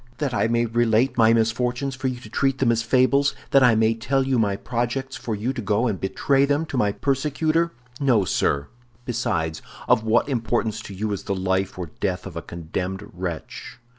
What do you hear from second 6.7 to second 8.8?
my persecutor? No, sir.